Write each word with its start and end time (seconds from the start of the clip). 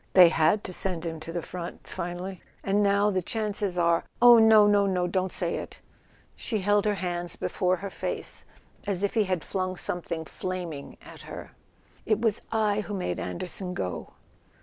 They 0.13 0.29
had 0.29 0.63
to 0.63 0.73
send 0.73 1.05
him 1.05 1.19
to 1.19 1.31
the 1.31 1.43
front 1.43 1.85
finally. 1.87 2.41
And 2.63 2.81
now 2.81 3.11
the 3.11 3.21
chances 3.21 3.77
are" 3.77 4.03
"Oh, 4.19 4.39
no, 4.39 4.65
no, 4.65 4.87
no—don't 4.87 5.31
say 5.31 5.57
it!" 5.57 5.79
She 6.35 6.57
held 6.61 6.85
her 6.85 6.95
hands 6.95 7.35
before 7.35 7.75
her 7.75 7.91
face 7.91 8.43
as 8.87 9.03
if 9.03 9.13
he 9.13 9.25
had 9.25 9.43
flung 9.43 9.75
something 9.75 10.25
flaming 10.25 10.97
at 11.03 11.21
her. 11.29 11.51
"It 12.07 12.19
was 12.19 12.41
I 12.51 12.81
who 12.81 12.95
made 12.95 13.19
Anderson 13.19 13.75
go!" 13.75 14.13